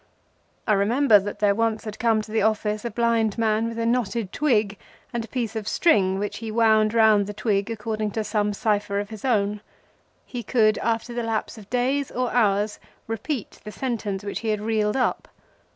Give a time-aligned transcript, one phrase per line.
[0.67, 3.85] I remember that there had once come to the office a blind man with a
[3.85, 4.79] knotted twig
[5.13, 8.99] and a piece of string which he wound round the twig according to some cypher
[8.99, 9.61] of his own.
[10.25, 14.61] He could, after the lapse of days or hours, repeat the sentence which he had
[14.61, 15.27] reeled up.